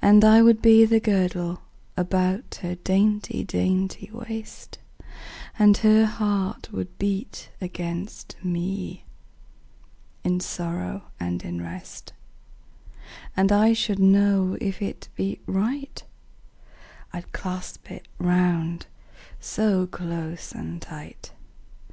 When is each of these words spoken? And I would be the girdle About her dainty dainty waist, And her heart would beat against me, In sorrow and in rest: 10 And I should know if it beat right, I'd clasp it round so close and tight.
And 0.00 0.24
I 0.24 0.42
would 0.42 0.62
be 0.62 0.84
the 0.84 1.00
girdle 1.00 1.62
About 1.96 2.60
her 2.62 2.76
dainty 2.76 3.42
dainty 3.42 4.08
waist, 4.12 4.78
And 5.58 5.76
her 5.78 6.06
heart 6.06 6.70
would 6.70 6.96
beat 7.00 7.50
against 7.60 8.36
me, 8.44 9.06
In 10.22 10.38
sorrow 10.38 11.02
and 11.18 11.42
in 11.42 11.60
rest: 11.60 12.12
10 12.90 12.94
And 13.38 13.50
I 13.50 13.72
should 13.72 13.98
know 13.98 14.56
if 14.60 14.80
it 14.80 15.08
beat 15.16 15.42
right, 15.46 16.00
I'd 17.12 17.32
clasp 17.32 17.90
it 17.90 18.06
round 18.20 18.86
so 19.40 19.84
close 19.84 20.52
and 20.52 20.80
tight. 20.80 21.32